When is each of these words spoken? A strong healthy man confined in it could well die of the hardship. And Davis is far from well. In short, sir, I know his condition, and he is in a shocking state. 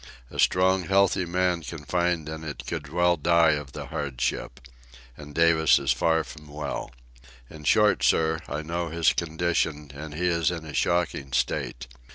A 0.31 0.39
strong 0.39 0.85
healthy 0.85 1.25
man 1.25 1.61
confined 1.61 2.27
in 2.27 2.43
it 2.43 2.63
could 2.65 2.89
well 2.89 3.17
die 3.17 3.51
of 3.51 3.73
the 3.73 3.85
hardship. 3.85 4.59
And 5.15 5.35
Davis 5.35 5.77
is 5.77 5.91
far 5.91 6.23
from 6.23 6.47
well. 6.47 6.89
In 7.51 7.65
short, 7.65 8.01
sir, 8.03 8.39
I 8.49 8.63
know 8.63 8.87
his 8.89 9.13
condition, 9.13 9.91
and 9.93 10.15
he 10.15 10.25
is 10.25 10.49
in 10.49 10.65
a 10.65 10.73
shocking 10.73 11.33
state. 11.33 11.85